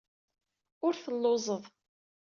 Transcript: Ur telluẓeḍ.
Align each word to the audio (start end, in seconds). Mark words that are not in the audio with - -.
Ur 0.85 0.93
telluẓeḍ. 1.03 1.63